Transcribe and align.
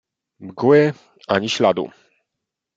"Mgły 0.45 0.93
ani 1.27 1.49
śladu." 1.49 1.89